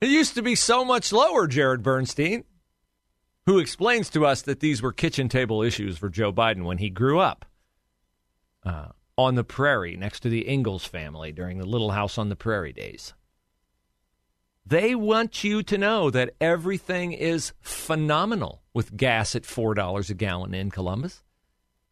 It 0.00 0.10
used 0.10 0.34
to 0.34 0.42
be 0.42 0.54
so 0.54 0.84
much 0.84 1.12
lower, 1.12 1.46
Jared 1.46 1.82
Bernstein, 1.82 2.44
who 3.46 3.58
explains 3.58 4.10
to 4.10 4.24
us 4.24 4.42
that 4.42 4.60
these 4.60 4.82
were 4.82 4.92
kitchen 4.92 5.28
table 5.28 5.62
issues 5.62 5.98
for 5.98 6.08
Joe 6.08 6.32
Biden 6.32 6.64
when 6.64 6.78
he 6.78 6.90
grew 6.90 7.18
up 7.18 7.44
uh, 8.64 8.88
on 9.16 9.34
the 9.34 9.44
prairie 9.44 9.96
next 9.96 10.20
to 10.20 10.28
the 10.28 10.48
Ingalls 10.48 10.84
family 10.84 11.32
during 11.32 11.58
the 11.58 11.66
Little 11.66 11.90
House 11.90 12.18
on 12.18 12.28
the 12.28 12.36
Prairie 12.36 12.72
days. 12.72 13.14
They 14.66 14.94
want 14.94 15.44
you 15.44 15.62
to 15.62 15.76
know 15.76 16.10
that 16.10 16.34
everything 16.40 17.12
is 17.12 17.52
phenomenal 17.60 18.62
with 18.72 18.96
gas 18.96 19.36
at 19.36 19.42
$4 19.42 20.10
a 20.10 20.14
gallon 20.14 20.54
in 20.54 20.70
Columbus. 20.70 21.22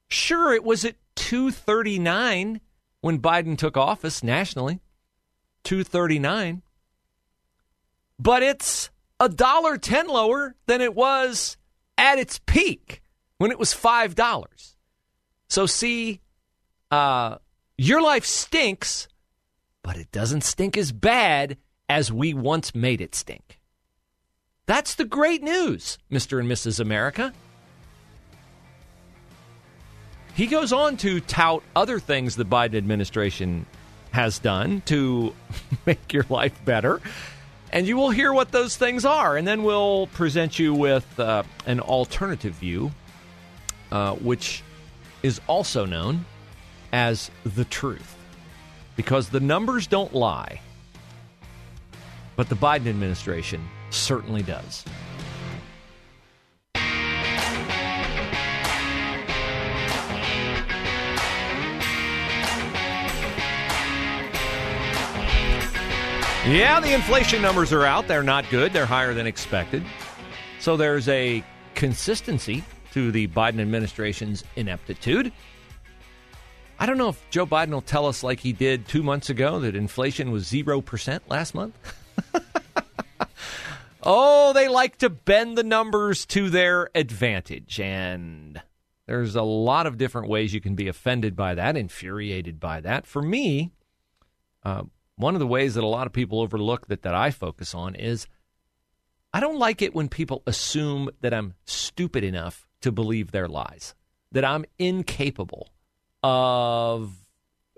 Sure, 0.09 0.55
it 0.55 0.65
was 0.65 0.85
at 0.85 0.97
239 1.17 2.61
when 3.03 3.19
Biden 3.21 3.59
took 3.59 3.77
office 3.77 4.23
nationally. 4.23 4.81
239 5.65 6.63
but 8.23 8.43
it's 8.45 8.91
a 9.23 9.29
dollar 9.29 9.79
ten 9.79 10.09
lower 10.09 10.57
than 10.67 10.81
it 10.81 10.97
was 10.97 11.57
at 11.97 12.19
its 12.19 12.41
peak 12.41 13.03
when 13.39 13.53
it 13.53 13.59
was 13.59 13.73
five 13.73 14.17
dollars. 14.17 14.77
So 15.49 15.65
see, 15.65 16.21
uh, 16.91 17.37
your 17.79 18.03
life 18.03 18.25
stinks, 18.27 19.07
but 19.85 19.97
it 19.97 20.11
doesn't 20.11 20.43
stink 20.43 20.77
as 20.77 20.91
bad 20.91 21.57
as 21.89 22.11
we 22.11 22.35
once 22.35 22.75
made 22.75 23.01
it 23.01 23.15
stink. 23.15 23.61
That's 24.67 24.97
the 24.97 25.05
great 25.05 25.43
news, 25.43 25.99
Mr. 26.11 26.41
and 26.41 26.51
Mrs. 26.51 26.81
America. 26.81 27.33
He 30.35 30.47
goes 30.47 30.73
on 30.73 30.97
to 30.97 31.21
tout 31.21 31.63
other 31.77 32.01
things 32.01 32.35
the 32.35 32.45
Biden 32.45 32.75
administration 32.75 33.67
has 34.11 34.41
done 34.41 34.83
to 34.87 35.33
make 35.87 36.13
your 36.13 36.27
life 36.29 36.65
better 36.65 37.01
and 37.73 37.89
you 37.89 37.97
will 37.97 38.11
hear 38.11 38.33
what 38.33 38.53
those 38.53 38.77
things 38.77 39.05
are. 39.05 39.37
And 39.37 39.49
then 39.49 39.63
we'll 39.63 40.07
present 40.09 40.59
you 40.59 40.75
with 40.75 41.19
uh, 41.19 41.43
an 41.67 41.81
alternative 41.81 42.55
view, 42.55 42.93
uh, 43.91 44.15
which 44.17 44.63
is 45.23 45.41
also 45.47 45.87
known 45.87 46.25
as 46.93 47.31
the 47.45 47.65
truth. 47.65 48.17
Because 48.95 49.31
the 49.31 49.41
numbers 49.41 49.87
don't 49.87 50.15
lie, 50.15 50.61
but 52.37 52.51
the 52.51 52.55
Biden 52.55 52.89
administration 52.89 53.67
certainly 53.91 54.43
does. 54.43 54.85
Yeah, 66.45 66.81
the 66.81 66.93
inflation 66.93 67.41
numbers 67.41 67.73
are 67.73 67.85
out. 67.85 68.09
They're 68.09 68.25
not 68.25 68.51
good. 68.51 68.73
They're 68.73 68.85
higher 68.85 69.15
than 69.15 69.29
expected. 69.29 69.85
So 70.59 70.77
there's 70.77 71.09
a 71.09 71.45
consistency 71.77 72.65
to 72.91 73.13
the 73.13 73.29
Biden 73.29 73.61
administration's 73.61 74.43
ineptitude. 74.57 75.33
I 76.81 76.87
don't 76.87 76.99
know 76.99 77.11
if 77.11 77.31
Joe 77.31 77.47
Biden 77.47 77.71
will 77.71 77.81
tell 77.81 78.07
us, 78.07 78.25
like 78.25 78.41
he 78.41 78.53
did 78.53 78.89
two 78.89 79.05
months 79.05 79.31
ago, 79.31 79.61
that 79.61 79.77
inflation 79.77 80.33
was 80.33 80.51
0% 80.51 81.21
last 81.29 81.55
month. 81.55 81.77
oh, 84.03 84.53
they 84.53 84.67
like 84.67 84.99
to 84.99 85.11
bend 85.11 85.57
the 85.57 85.63
numbers 85.63 86.27
to 86.27 86.51
their 86.51 86.91
advantage. 86.93 87.79
And 87.79 88.61
there's 89.07 89.37
a 89.37 89.43
lot 89.43 89.87
of 89.87 89.97
different 89.97 90.29
ways 90.29 90.53
you 90.53 90.61
can 90.61 90.75
be 90.75 90.89
offended 90.89 91.37
by 91.37 91.55
that, 91.55 91.77
infuriated 91.77 92.59
by 92.59 92.81
that. 92.81 93.07
For 93.07 93.23
me, 93.23 93.71
uh, 94.65 94.83
one 95.23 95.35
of 95.35 95.41
the 95.41 95.47
ways 95.47 95.75
that 95.75 95.85
a 95.85 95.89
lot 95.89 96.07
of 96.07 96.13
people 96.13 96.41
overlook 96.41 96.89
that, 96.89 97.03
that 97.03 97.15
I 97.15 97.31
focus 97.31 97.75
on 97.75 97.95
is 97.95 98.27
I 99.33 99.41
don't 99.41 99.59
like 99.59 99.81
it 99.81 99.95
when 99.95 100.09
people 100.09 100.43
assume 100.47 101.09
that 101.21 101.33
I'm 101.33 101.55
stupid 101.65 102.25
enough 102.25 102.67
to 102.83 102.93
believe 102.93 103.31
their 103.31 103.49
lies, 103.49 103.95
that 104.33 104.45
I'm 104.45 104.65
incapable 104.79 105.71
of 106.23 107.15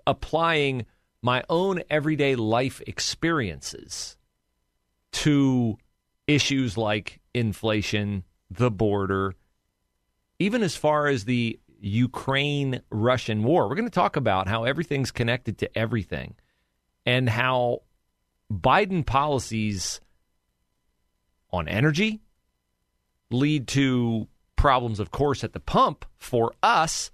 applying 0.07 0.87
my 1.23 1.45
own 1.49 1.83
everyday 1.89 2.35
life 2.35 2.83
experiences 2.87 4.17
to 5.13 5.79
issues 6.27 6.77
like 6.77 7.21
inflation, 7.33 8.25
the 8.51 8.71
border, 8.71 9.35
even 10.39 10.63
as 10.63 10.77
far 10.77 11.07
as 11.07 11.25
the 11.25 11.59
Ukraine 11.81 12.81
Russian 12.91 13.43
war. 13.45 13.69
We're 13.69 13.77
going 13.77 13.89
to 13.89 13.95
talk 13.95 14.17
about 14.17 14.49
how 14.49 14.65
everything's 14.65 15.11
connected 15.11 15.59
to 15.59 15.79
everything 15.79 16.35
and 17.07 17.29
how 17.29 17.83
Biden 18.53 19.05
policies 19.05 20.01
on 21.51 21.69
energy 21.69 22.21
lead 23.31 23.69
to 23.69 24.29
problems, 24.57 25.01
of 25.01 25.11
course, 25.11 25.45
at 25.45 25.53
the 25.53 25.61
pump 25.61 26.05
for 26.17 26.53
us, 26.63 27.11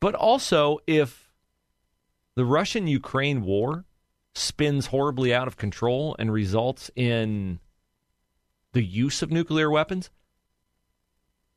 but 0.00 0.14
also 0.14 0.78
if 0.86 1.30
the 2.34 2.44
Russian 2.44 2.86
Ukraine 2.86 3.42
war 3.42 3.84
spins 4.34 4.86
horribly 4.86 5.34
out 5.34 5.46
of 5.46 5.56
control 5.56 6.16
and 6.18 6.32
results 6.32 6.90
in 6.96 7.60
the 8.72 8.82
use 8.82 9.22
of 9.22 9.30
nuclear 9.30 9.70
weapons, 9.70 10.10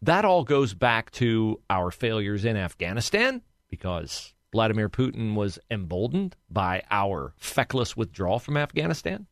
that 0.02 0.26
all 0.26 0.44
goes 0.44 0.74
back 0.74 1.10
to 1.12 1.60
our 1.70 1.90
failures 1.90 2.46
in 2.46 2.58
Afghanistan 2.58 3.42
because 3.70 4.35
Vladimir 4.56 4.88
Putin 4.88 5.36
was 5.36 5.60
emboldened 5.70 6.34
by 6.50 6.82
our 6.90 7.34
feckless 7.36 7.98
withdrawal 7.98 8.40
from 8.40 8.56
Afghanistan. 8.56 9.28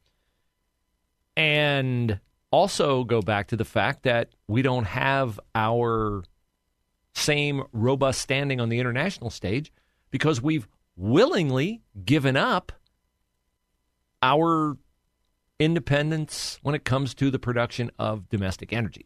And 1.38 2.20
also 2.52 3.06
go 3.06 3.22
back 3.22 3.48
to 3.48 3.56
the 3.56 3.64
fact 3.64 4.04
that 4.04 4.32
we 4.50 4.62
don't 4.62 4.84
have 4.84 5.40
our 5.56 6.26
same 7.16 7.64
robust 7.72 8.20
standing 8.20 8.60
on 8.60 8.68
the 8.68 8.80
international 8.80 9.30
stage 9.30 9.72
because 10.12 10.42
we've 10.42 10.68
willingly 10.98 11.82
given 12.04 12.36
up 12.36 12.74
our 14.22 14.78
independence 15.58 16.60
when 16.64 16.76
it 16.76 16.84
comes 16.84 17.14
to 17.14 17.32
the 17.32 17.40
production 17.40 17.90
of 17.98 18.28
domestic 18.28 18.74
energy. 18.74 19.06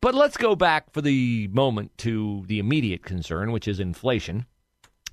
But 0.00 0.14
let's 0.14 0.36
go 0.36 0.54
back 0.54 0.92
for 0.92 1.00
the 1.00 1.48
moment 1.48 1.98
to 1.98 2.44
the 2.46 2.60
immediate 2.60 3.02
concern, 3.02 3.50
which 3.50 3.66
is 3.66 3.80
inflation. 3.80 4.46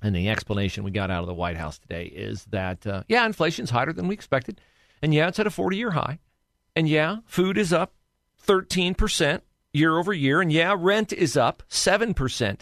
And 0.02 0.14
the 0.14 0.28
explanation 0.28 0.84
we 0.84 0.90
got 0.90 1.10
out 1.10 1.22
of 1.22 1.26
the 1.26 1.34
White 1.34 1.56
House 1.56 1.78
today 1.78 2.04
is 2.04 2.44
that, 2.46 2.86
uh, 2.86 3.02
yeah, 3.08 3.26
inflation's 3.26 3.70
higher 3.70 3.92
than 3.92 4.08
we 4.08 4.14
expected. 4.14 4.60
And 5.02 5.12
yeah, 5.12 5.28
it's 5.28 5.38
at 5.38 5.46
a 5.46 5.50
40 5.50 5.76
year 5.76 5.90
high. 5.90 6.18
And 6.74 6.88
yeah, 6.88 7.18
food 7.26 7.58
is 7.58 7.72
up 7.72 7.94
13% 8.46 9.40
year 9.72 9.98
over 9.98 10.12
year. 10.12 10.40
And 10.40 10.52
yeah, 10.52 10.74
rent 10.78 11.12
is 11.12 11.36
up 11.36 11.62
7% 11.68 12.60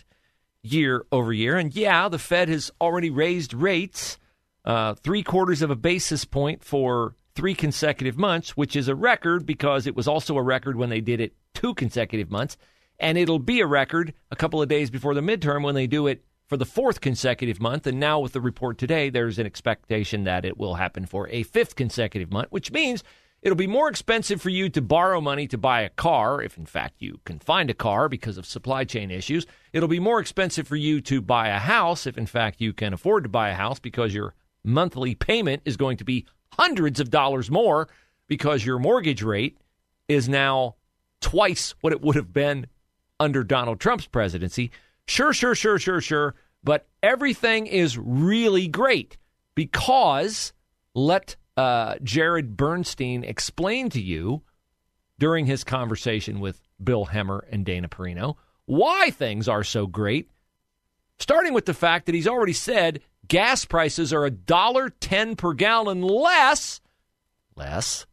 year 0.62 1.04
over 1.12 1.32
year. 1.32 1.56
And 1.56 1.74
yeah, 1.74 2.08
the 2.08 2.18
Fed 2.18 2.48
has 2.48 2.70
already 2.80 3.10
raised 3.10 3.54
rates 3.54 4.18
uh, 4.64 4.94
three 4.94 5.22
quarters 5.22 5.62
of 5.62 5.70
a 5.70 5.76
basis 5.76 6.24
point 6.24 6.62
for 6.62 7.14
three 7.34 7.54
consecutive 7.54 8.18
months, 8.18 8.56
which 8.56 8.76
is 8.76 8.88
a 8.88 8.94
record 8.94 9.46
because 9.46 9.86
it 9.86 9.96
was 9.96 10.06
also 10.06 10.36
a 10.36 10.42
record 10.42 10.76
when 10.76 10.90
they 10.90 11.00
did 11.00 11.20
it 11.20 11.34
two 11.54 11.72
consecutive 11.74 12.30
months. 12.30 12.56
And 12.98 13.16
it'll 13.16 13.38
be 13.38 13.60
a 13.60 13.66
record 13.66 14.12
a 14.30 14.36
couple 14.36 14.60
of 14.60 14.68
days 14.68 14.90
before 14.90 15.14
the 15.14 15.20
midterm 15.20 15.62
when 15.62 15.74
they 15.74 15.86
do 15.86 16.06
it 16.06 16.24
for 16.48 16.56
the 16.56 16.64
fourth 16.64 17.00
consecutive 17.00 17.60
month. 17.60 17.86
And 17.86 18.00
now, 18.00 18.18
with 18.18 18.32
the 18.32 18.40
report 18.40 18.78
today, 18.78 19.10
there's 19.10 19.38
an 19.38 19.46
expectation 19.46 20.24
that 20.24 20.44
it 20.44 20.58
will 20.58 20.74
happen 20.74 21.06
for 21.06 21.28
a 21.28 21.42
fifth 21.44 21.76
consecutive 21.76 22.32
month, 22.32 22.48
which 22.50 22.72
means 22.72 23.04
it'll 23.42 23.54
be 23.54 23.66
more 23.66 23.88
expensive 23.88 24.40
for 24.40 24.48
you 24.48 24.68
to 24.70 24.82
borrow 24.82 25.20
money 25.20 25.46
to 25.46 25.58
buy 25.58 25.82
a 25.82 25.90
car, 25.90 26.42
if 26.42 26.56
in 26.56 26.66
fact 26.66 26.96
you 26.98 27.20
can 27.24 27.38
find 27.38 27.70
a 27.70 27.74
car 27.74 28.08
because 28.08 28.38
of 28.38 28.46
supply 28.46 28.84
chain 28.84 29.10
issues. 29.10 29.46
It'll 29.72 29.88
be 29.88 30.00
more 30.00 30.18
expensive 30.20 30.66
for 30.66 30.76
you 30.76 31.00
to 31.02 31.20
buy 31.20 31.48
a 31.48 31.58
house, 31.58 32.06
if 32.06 32.18
in 32.18 32.26
fact 32.26 32.60
you 32.60 32.72
can 32.72 32.94
afford 32.94 33.24
to 33.24 33.28
buy 33.28 33.50
a 33.50 33.54
house 33.54 33.78
because 33.78 34.14
your 34.14 34.34
monthly 34.64 35.14
payment 35.14 35.62
is 35.64 35.76
going 35.76 35.98
to 35.98 36.04
be 36.04 36.26
hundreds 36.54 36.98
of 36.98 37.10
dollars 37.10 37.50
more 37.50 37.88
because 38.26 38.64
your 38.64 38.78
mortgage 38.78 39.22
rate 39.22 39.58
is 40.08 40.28
now 40.28 40.74
twice 41.20 41.74
what 41.80 41.92
it 41.92 42.00
would 42.00 42.16
have 42.16 42.32
been 42.32 42.66
under 43.20 43.44
Donald 43.44 43.80
Trump's 43.80 44.06
presidency. 44.06 44.70
Sure, 45.08 45.32
sure, 45.32 45.54
sure, 45.54 45.78
sure, 45.78 46.00
sure. 46.00 46.34
But 46.62 46.86
everything 47.02 47.66
is 47.66 47.96
really 47.96 48.68
great 48.68 49.16
because 49.54 50.52
let 50.94 51.36
uh, 51.56 51.96
Jared 52.02 52.56
Bernstein 52.56 53.24
explain 53.24 53.88
to 53.90 54.00
you 54.00 54.42
during 55.18 55.46
his 55.46 55.64
conversation 55.64 56.40
with 56.40 56.60
Bill 56.82 57.06
Hemmer 57.06 57.44
and 57.50 57.64
Dana 57.64 57.88
Perino 57.88 58.36
why 58.66 59.10
things 59.10 59.48
are 59.48 59.64
so 59.64 59.86
great, 59.86 60.28
starting 61.18 61.54
with 61.54 61.64
the 61.64 61.72
fact 61.72 62.04
that 62.04 62.14
he's 62.14 62.28
already 62.28 62.52
said 62.52 63.00
gas 63.26 63.64
prices 63.64 64.12
are 64.12 64.26
a 64.26 64.30
dollar 64.30 64.90
ten 64.90 65.36
per 65.36 65.54
gallon 65.54 66.02
less 66.02 66.82
less 67.56 68.06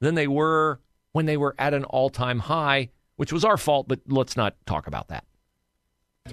than 0.00 0.14
they 0.14 0.26
were 0.26 0.80
when 1.12 1.26
they 1.26 1.36
were 1.36 1.54
at 1.58 1.74
an 1.74 1.84
all-time 1.84 2.38
high, 2.40 2.88
which 3.16 3.32
was 3.32 3.44
our 3.44 3.56
fault, 3.58 3.86
but 3.86 4.00
let's 4.08 4.36
not 4.36 4.56
talk 4.66 4.86
about 4.86 5.08
that. 5.08 5.24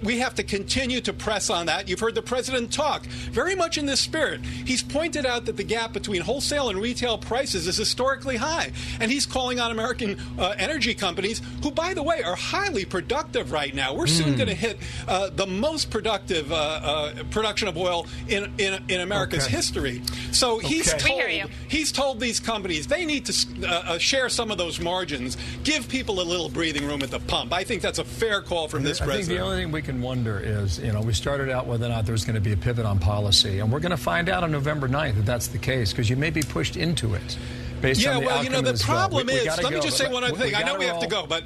We 0.00 0.20
have 0.20 0.34
to 0.36 0.42
continue 0.42 1.02
to 1.02 1.12
press 1.12 1.50
on 1.50 1.66
that. 1.66 1.86
You've 1.86 2.00
heard 2.00 2.14
the 2.14 2.22
president 2.22 2.72
talk 2.72 3.04
very 3.04 3.54
much 3.54 3.76
in 3.76 3.84
this 3.84 4.00
spirit. 4.00 4.40
He's 4.42 4.82
pointed 4.82 5.26
out 5.26 5.44
that 5.44 5.58
the 5.58 5.62
gap 5.64 5.92
between 5.92 6.22
wholesale 6.22 6.70
and 6.70 6.80
retail 6.80 7.18
prices 7.18 7.68
is 7.68 7.76
historically 7.76 8.38
high. 8.38 8.72
And 9.00 9.12
he's 9.12 9.26
calling 9.26 9.60
on 9.60 9.70
American 9.70 10.18
uh, 10.38 10.54
energy 10.56 10.94
companies, 10.94 11.42
who, 11.62 11.70
by 11.70 11.92
the 11.92 12.02
way, 12.02 12.22
are 12.22 12.34
highly 12.34 12.86
productive 12.86 13.52
right 13.52 13.74
now. 13.74 13.94
We're 13.94 14.06
soon 14.06 14.30
Hmm. 14.30 14.36
going 14.36 14.48
to 14.48 14.54
hit 14.54 14.78
uh, 15.06 15.28
the 15.28 15.46
most 15.46 15.90
productive 15.90 16.50
uh, 16.50 16.56
uh, 16.56 17.22
production 17.30 17.68
of 17.68 17.76
oil 17.76 18.06
in, 18.28 18.50
in, 18.56 18.82
in 18.88 19.02
America's 19.02 19.44
Okay. 19.44 19.54
history. 19.56 20.00
So 20.32 20.58
he's 20.58 20.92
Okay. 20.94 21.02
We 21.28 21.38
told, 21.42 21.50
he's 21.68 21.92
told 21.92 22.18
these 22.18 22.40
companies 22.40 22.86
they 22.86 23.04
need 23.04 23.26
to 23.26 23.68
uh, 23.68 23.70
uh, 23.70 23.98
share 23.98 24.30
some 24.30 24.50
of 24.50 24.56
those 24.56 24.80
margins, 24.80 25.36
give 25.64 25.86
people 25.86 26.20
a 26.20 26.24
little 26.24 26.48
breathing 26.48 26.86
room 26.86 27.02
at 27.02 27.10
the 27.10 27.20
pump. 27.20 27.52
I 27.52 27.62
think 27.62 27.82
that's 27.82 27.98
a 27.98 28.04
fair 28.04 28.40
call 28.40 28.68
from 28.68 28.82
this 28.84 29.00
I 29.02 29.04
think 29.04 29.12
president. 29.26 29.40
The 29.86 29.90
only 29.90 29.96
thing 29.96 29.96
we 29.96 30.00
can 30.00 30.02
wonder 30.02 30.40
is, 30.40 30.78
you 30.78 30.92
know, 30.92 31.00
we 31.00 31.12
started 31.12 31.50
out 31.50 31.66
whether 31.66 31.86
or 31.86 31.90
not 31.90 32.06
there's 32.06 32.24
going 32.24 32.34
to 32.34 32.40
be 32.40 32.52
a 32.52 32.56
pivot 32.56 32.86
on 32.86 32.98
policy, 32.98 33.58
and 33.60 33.70
we're 33.72 33.80
going 33.80 33.90
to 33.90 33.96
find 33.96 34.28
out 34.28 34.42
on 34.42 34.50
November 34.50 34.88
9th 34.88 35.16
that 35.16 35.26
that's 35.26 35.48
the 35.48 35.58
case 35.58 35.92
because 35.92 36.08
you 36.08 36.16
may 36.16 36.30
be 36.30 36.42
pushed 36.42 36.76
into 36.76 37.14
it 37.14 37.38
based 37.80 38.00
yeah, 38.00 38.14
on 38.16 38.20
the 38.20 38.26
well, 38.26 38.44
you 38.44 38.50
know, 38.50 38.60
the 38.60 38.70
of 38.70 38.74
this 38.76 38.82
vote. 38.82 38.92
problem 38.92 39.26
We- 39.26 39.32
we 39.34 39.38
is, 39.40 39.44
gotta 39.46 39.62
let 39.62 39.72
me 39.72 39.78
go, 39.78 39.84
just 39.84 39.96
say 39.96 40.08
one 40.12 40.24
other 40.24 40.36
thing. 40.36 40.54
I 40.54 40.62
know 40.62 40.76
we 40.78 40.84
have 40.86 41.00
to 41.00 41.06
go, 41.08 41.26
but 41.26 41.42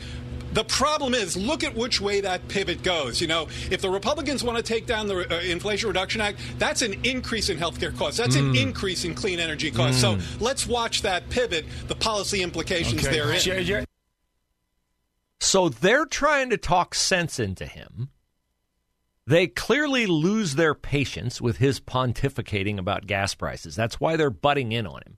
the 0.53 0.65
problem 0.65 1.15
is, 1.15 1.37
look 1.37 1.65
at 1.65 1.75
which 1.75 2.01
way 2.01 2.21
that 2.23 2.47
pivot 2.49 2.83
goes. 2.83 3.21
You 3.21 3.27
know, 3.27 3.49
if 3.71 3.81
the 3.83 3.91
Republicans 3.91 4.43
want 4.45 4.57
to 4.57 4.63
take 4.63 4.87
down 4.87 5.07
the 5.07 5.27
uh, 5.35 5.41
Inflation 5.41 5.89
Reduction 5.89 6.21
Act, 6.21 6.39
that's 6.59 6.81
an 6.83 6.95
increase 7.05 7.49
in 7.51 7.59
healthcare 7.59 7.95
costs. 7.97 8.17
That's 8.19 8.37
Hmm. 8.37 8.51
an 8.51 8.57
increase 8.57 9.05
in 9.05 9.15
clean 9.15 9.39
energy 9.41 9.71
costs. 9.71 10.01
So 10.01 10.19
let's 10.41 10.67
watch 10.67 11.03
that 11.03 11.29
pivot, 11.31 11.67
the 11.89 11.95
policy 11.95 12.43
implications 12.43 13.07
Okay. 13.07 13.17
therein. 13.17 13.41
Jer- 13.41 13.65
Jer- 13.65 13.85
So 15.41 15.69
they're 15.69 16.07
trying 16.07 16.49
to 16.51 16.57
talk 16.57 16.95
sense 16.95 17.39
into 17.39 17.67
him. 17.67 18.09
They 19.27 19.49
clearly 19.49 20.07
lose 20.07 20.55
their 20.55 20.75
patience 20.75 21.41
with 21.41 21.57
his 21.59 21.81
pontificating 21.81 22.79
about 22.79 23.07
gas 23.07 23.35
prices. 23.35 23.75
That's 23.75 23.99
why 23.99 24.17
they're 24.17 24.31
butting 24.31 24.71
in 24.71 24.87
on 24.87 25.03
him. 25.05 25.17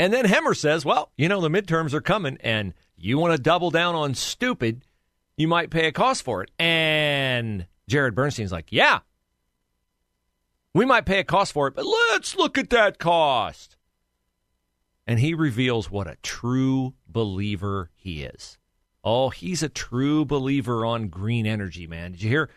And 0.00 0.12
then 0.12 0.24
Hemmer 0.24 0.56
says, 0.56 0.84
well, 0.84 1.12
you 1.16 1.28
know, 1.28 1.40
the 1.40 1.48
midterms 1.48 1.92
are 1.92 2.00
coming 2.00 2.38
and 2.40 2.74
you 2.96 3.18
want 3.18 3.36
to 3.36 3.42
double 3.42 3.70
down 3.70 3.94
on 3.94 4.14
stupid, 4.14 4.82
you 5.36 5.46
might 5.46 5.70
pay 5.70 5.86
a 5.86 5.92
cost 5.92 6.24
for 6.24 6.42
it. 6.42 6.50
And 6.58 7.66
Jared 7.86 8.14
Bernstein's 8.14 8.50
like, 8.50 8.68
yeah, 8.70 9.00
we 10.74 10.84
might 10.84 11.06
pay 11.06 11.20
a 11.20 11.24
cost 11.24 11.52
for 11.52 11.68
it, 11.68 11.74
but 11.74 11.86
let's 11.86 12.34
look 12.34 12.58
at 12.58 12.70
that 12.70 12.98
cost. 12.98 13.76
And 15.06 15.20
he 15.20 15.34
reveals 15.34 15.90
what 15.90 16.06
a 16.06 16.16
true 16.22 16.94
believer 17.06 17.90
he 17.94 18.22
is. 18.22 18.58
Oh, 19.02 19.30
he's 19.30 19.62
a 19.62 19.68
true 19.68 20.24
believer 20.24 20.84
on 20.84 21.08
green 21.08 21.46
energy, 21.46 21.86
man. 21.86 22.12
Did 22.12 22.22
you 22.22 22.28
hear? 22.28 22.50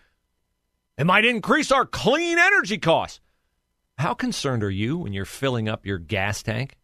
It 0.98 1.06
might 1.06 1.26
increase 1.26 1.72
our 1.72 1.86
clean 1.86 2.38
energy 2.38 2.78
costs. 2.78 3.20
How 3.98 4.14
concerned 4.14 4.64
are 4.64 4.70
you 4.70 4.98
when 4.98 5.14
you're 5.14 5.26
filling 5.26 5.70
up 5.70 5.86
your 5.86 5.98
gas 5.98 6.44
tank 6.44 6.78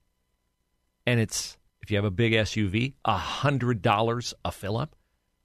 and 1.06 1.20
it's, 1.20 1.58
if 1.82 1.92
you 1.92 1.98
have 1.98 2.06
a 2.06 2.12
big 2.12 2.34
SUV, 2.34 2.94
$100 3.06 4.34
a 4.46 4.51
fill 4.51 4.78
up? 4.78 4.96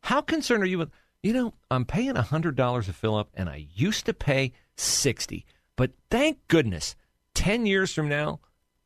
How 0.01 0.21
concerned 0.21 0.63
are 0.63 0.67
you 0.67 0.79
with, 0.79 0.91
you 1.23 1.33
know, 1.33 1.55
I'm 1.71 1.85
paying 1.85 2.15
$100 2.15 2.89
a 2.89 2.93
fill 2.93 3.17
up 3.17 3.31
and 3.35 3.49
I 3.49 3.67
used 3.75 4.07
to 4.07 4.15
pay 4.15 4.53
60 4.77 5.47
but 5.77 5.93
thank 6.11 6.39
goodness 6.49 6.95
10 7.35 7.67
years 7.67 7.93
from 7.93 8.09
now, 8.09 8.41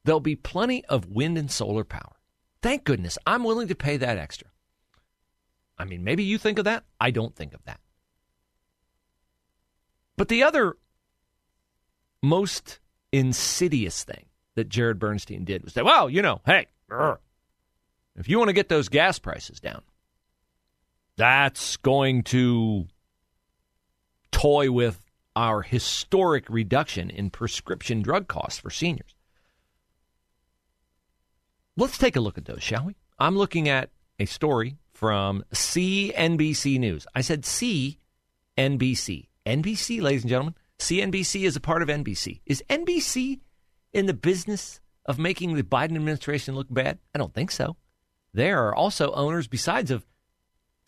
there'll 0.05 0.21
be 0.21 0.37
plenty 0.37 0.85
of 0.87 1.09
wind 1.09 1.37
and 1.37 1.51
solar 1.51 1.85
power. 1.85 2.17
Thank 2.63 2.85
goodness 2.85 3.19
I'm 3.27 3.45
willing 3.45 3.69
to 3.69 3.75
pay 3.75 3.97
that 3.99 4.19
extra. 4.19 4.49
I 5.79 5.85
mean, 5.85 6.05
maybe 6.05 6.25
you 6.25 6.39
think 6.39 6.59
of 6.59 6.65
that. 6.65 6.85
I 7.01 7.11
don't 7.11 7.35
think 7.35 7.55
of 7.55 7.63
that. 7.65 7.81
But 10.17 10.29
the 10.29 10.43
other 10.43 10.77
most 12.23 12.81
insidious 13.13 14.03
thing 14.03 14.27
that 14.57 14.69
Jared 14.69 14.99
Bernstein 14.99 15.45
did 15.45 15.63
was 15.63 15.73
say, 15.73 15.83
well, 15.83 16.11
you 16.11 16.21
know, 16.21 16.41
hey, 16.45 16.67
if 18.17 18.29
you 18.29 18.39
want 18.39 18.49
to 18.49 18.55
get 18.55 18.69
those 18.69 18.89
gas 18.89 19.21
prices 19.21 19.61
down, 19.61 19.83
that's 21.17 21.77
going 21.77 22.25
to 22.25 22.87
toy 24.33 24.71
with 24.71 25.05
our 25.37 25.63
historic 25.63 26.49
reduction 26.49 27.11
in 27.11 27.31
prescription 27.31 28.03
drug 28.03 28.27
costs 28.27 28.59
for 28.59 28.71
seniors. 28.71 29.15
Let's 31.77 31.97
take 31.97 32.17
a 32.17 32.21
look 32.21 32.39
at 32.39 32.45
those, 32.45 32.63
shall 32.63 32.87
we? 32.87 32.97
I'm 33.21 33.37
looking 33.37 33.69
at 33.69 33.91
a 34.19 34.27
story 34.27 34.79
from 34.99 35.45
CNBC 35.55 36.77
News. 36.81 37.07
I 37.15 37.21
said 37.21 37.43
CNBC. 37.43 39.29
NBC, 39.47 40.03
ladies 40.03 40.23
and 40.23 40.29
gentlemen. 40.29 40.57
CNBC 40.81 41.45
is 41.45 41.55
a 41.55 41.61
part 41.61 41.83
of 41.83 41.89
NBC. 41.89 42.41
Is 42.47 42.65
NBC 42.69 43.39
in 43.93 44.07
the 44.07 44.13
business 44.13 44.81
of 45.07 45.17
making 45.17 45.55
the 45.55 45.63
Biden 45.63 45.95
administration 45.95 46.57
look 46.57 46.67
bad? 46.69 46.99
I 47.15 47.19
don't 47.19 47.33
think 47.33 47.53
so. 47.53 47.77
There 48.35 48.67
are 48.67 48.75
also 48.75 49.13
owners, 49.13 49.47
besides 49.47 49.93
of 49.93 50.05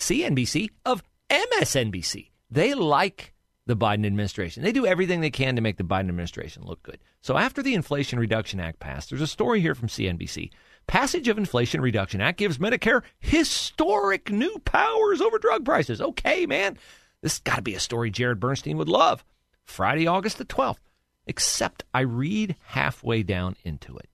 CNBC, 0.00 0.70
of 0.84 1.04
MSNBC. 1.30 2.30
They 2.50 2.74
like 2.74 3.32
the 3.66 3.76
Biden 3.76 4.06
administration. 4.06 4.64
They 4.64 4.72
do 4.72 4.86
everything 4.86 5.20
they 5.20 5.30
can 5.30 5.54
to 5.54 5.62
make 5.62 5.76
the 5.76 5.84
Biden 5.84 6.08
administration 6.08 6.64
look 6.64 6.82
good. 6.82 6.98
So 7.20 7.38
after 7.38 7.62
the 7.62 7.74
Inflation 7.74 8.18
Reduction 8.18 8.58
Act 8.58 8.80
passed, 8.80 9.10
there's 9.10 9.22
a 9.22 9.28
story 9.28 9.60
here 9.60 9.76
from 9.76 9.86
CNBC. 9.86 10.50
Passage 10.90 11.28
of 11.28 11.38
Inflation 11.38 11.80
Reduction 11.80 12.20
Act 12.20 12.36
gives 12.36 12.58
Medicare 12.58 13.02
historic 13.20 14.32
new 14.32 14.58
powers 14.64 15.20
over 15.20 15.38
drug 15.38 15.64
prices. 15.64 16.00
Okay, 16.00 16.46
man. 16.46 16.76
This 17.22 17.34
has 17.34 17.38
got 17.38 17.56
to 17.56 17.62
be 17.62 17.76
a 17.76 17.80
story 17.80 18.10
Jared 18.10 18.40
Bernstein 18.40 18.76
would 18.76 18.88
love. 18.88 19.24
Friday, 19.62 20.08
August 20.08 20.38
the 20.38 20.44
12th. 20.44 20.80
Except 21.28 21.84
I 21.94 22.00
read 22.00 22.56
halfway 22.64 23.22
down 23.22 23.54
into 23.62 23.96
it. 23.98 24.08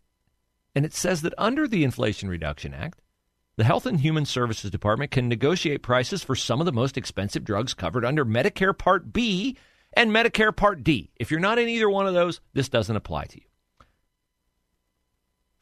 And 0.74 0.84
it 0.84 0.92
says 0.92 1.22
that 1.22 1.32
under 1.38 1.66
the 1.66 1.82
Inflation 1.82 2.28
Reduction 2.28 2.74
Act, 2.74 3.00
the 3.56 3.64
Health 3.64 3.86
and 3.86 3.98
Human 3.98 4.26
Services 4.26 4.70
Department 4.70 5.10
can 5.10 5.30
negotiate 5.30 5.82
prices 5.82 6.22
for 6.22 6.36
some 6.36 6.60
of 6.60 6.66
the 6.66 6.72
most 6.72 6.98
expensive 6.98 7.42
drugs 7.42 7.72
covered 7.72 8.04
under 8.04 8.22
Medicare 8.22 8.76
Part 8.76 9.14
B 9.14 9.56
and 9.94 10.10
Medicare 10.10 10.54
Part 10.54 10.84
D. 10.84 11.10
If 11.16 11.30
you're 11.30 11.40
not 11.40 11.58
in 11.58 11.70
either 11.70 11.88
one 11.88 12.06
of 12.06 12.12
those, 12.12 12.42
this 12.52 12.68
doesn't 12.68 12.96
apply 12.96 13.24
to 13.24 13.38
you. 13.38 13.46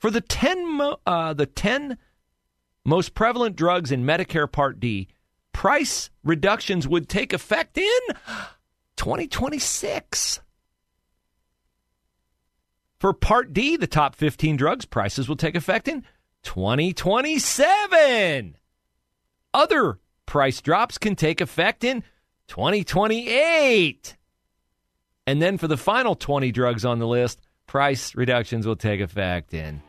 For 0.05 0.11
the 0.11 0.21
10, 0.21 0.71
mo- 0.71 1.01
uh, 1.07 1.33
the 1.33 1.47
10 1.47 1.97
most 2.85 3.15
prevalent 3.15 3.57
drugs 3.57 3.91
in 3.91 4.05
Medicare 4.05 4.53
Part 4.53 4.79
D, 4.79 5.09
price 5.55 6.11
reductions 6.23 6.87
would 6.87 7.09
take 7.09 7.33
effect 7.33 7.79
in 7.79 8.01
2026. 8.97 10.41
For 12.99 13.15
Part 13.15 13.55
D, 13.55 13.79
the 13.79 13.87
top 13.87 14.15
15 14.15 14.59
drugs, 14.59 14.85
prices 14.85 15.27
will 15.27 15.37
take 15.37 15.55
effect 15.55 15.89
in 15.89 16.05
2027. 16.43 18.59
Other 19.55 20.01
price 20.27 20.61
drops 20.61 20.99
can 20.99 21.17
take 21.17 21.41
effect 21.41 21.83
in 21.83 22.05
2028. 22.49 24.17
And 25.27 25.41
then 25.41 25.57
for 25.57 25.67
the 25.67 25.79
final 25.79 26.15
20 26.15 26.53
drugs 26.53 26.85
on 26.85 26.99
the 26.99 27.07
list, 27.07 27.41
price 27.67 28.15
reductions 28.15 28.67
will 28.67 28.77
take 28.77 29.01
effect 29.01 29.55
in 29.55 29.81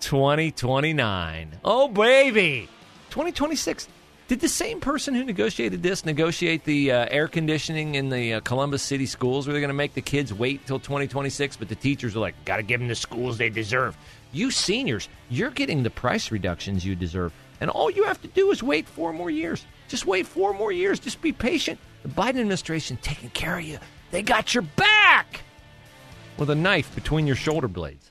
2029. 0.00 1.58
Oh, 1.64 1.88
baby. 1.88 2.68
2026. 3.10 3.88
Did 4.28 4.40
the 4.40 4.48
same 4.48 4.78
person 4.80 5.14
who 5.14 5.24
negotiated 5.24 5.82
this 5.82 6.04
negotiate 6.04 6.64
the 6.64 6.92
uh, 6.92 7.06
air 7.10 7.28
conditioning 7.28 7.94
in 7.94 8.10
the 8.10 8.34
uh, 8.34 8.40
Columbus 8.40 8.82
City 8.82 9.06
schools 9.06 9.46
where 9.46 9.54
they're 9.54 9.60
going 9.62 9.68
to 9.68 9.74
make 9.74 9.94
the 9.94 10.02
kids 10.02 10.34
wait 10.34 10.66
till 10.66 10.78
2026? 10.78 11.56
But 11.56 11.70
the 11.70 11.74
teachers 11.74 12.14
are 12.14 12.18
like, 12.18 12.34
got 12.44 12.58
to 12.58 12.62
give 12.62 12.78
them 12.78 12.88
the 12.88 12.94
schools 12.94 13.38
they 13.38 13.48
deserve. 13.48 13.96
You 14.32 14.50
seniors, 14.50 15.08
you're 15.30 15.50
getting 15.50 15.82
the 15.82 15.88
price 15.88 16.30
reductions 16.30 16.84
you 16.84 16.94
deserve. 16.94 17.32
And 17.62 17.70
all 17.70 17.90
you 17.90 18.04
have 18.04 18.20
to 18.20 18.28
do 18.28 18.50
is 18.50 18.62
wait 18.62 18.86
four 18.86 19.14
more 19.14 19.30
years. 19.30 19.64
Just 19.88 20.04
wait 20.04 20.26
four 20.26 20.52
more 20.52 20.72
years. 20.72 21.00
Just 21.00 21.22
be 21.22 21.32
patient. 21.32 21.80
The 22.02 22.10
Biden 22.10 22.40
administration 22.40 22.98
taking 23.00 23.30
care 23.30 23.58
of 23.58 23.64
you. 23.64 23.78
They 24.10 24.20
got 24.20 24.54
your 24.54 24.62
back 24.62 25.40
with 26.36 26.50
a 26.50 26.54
knife 26.54 26.94
between 26.94 27.26
your 27.26 27.36
shoulder 27.36 27.68
blades. 27.68 28.10